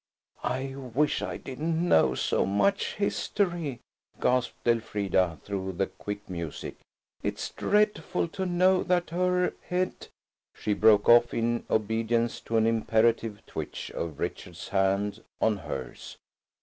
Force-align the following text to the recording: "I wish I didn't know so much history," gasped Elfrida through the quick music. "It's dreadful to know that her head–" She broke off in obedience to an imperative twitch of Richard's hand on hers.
"I 0.43 0.73
wish 0.73 1.21
I 1.21 1.37
didn't 1.37 1.87
know 1.87 2.15
so 2.15 2.43
much 2.43 2.95
history," 2.95 3.81
gasped 4.19 4.67
Elfrida 4.67 5.37
through 5.43 5.73
the 5.73 5.85
quick 5.85 6.27
music. 6.27 6.77
"It's 7.21 7.51
dreadful 7.51 8.27
to 8.29 8.47
know 8.47 8.81
that 8.81 9.11
her 9.11 9.53
head–" 9.69 10.07
She 10.55 10.73
broke 10.73 11.07
off 11.07 11.35
in 11.35 11.65
obedience 11.69 12.39
to 12.45 12.57
an 12.57 12.65
imperative 12.65 13.45
twitch 13.45 13.91
of 13.91 14.17
Richard's 14.19 14.69
hand 14.69 15.23
on 15.39 15.57
hers. 15.57 16.17